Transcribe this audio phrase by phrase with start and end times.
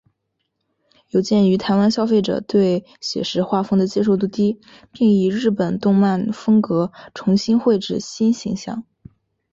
[1.09, 4.59] 有鉴于台湾消费者对写实画风的接受度低
[4.91, 8.83] 并以日本动漫风格重新绘制新形象。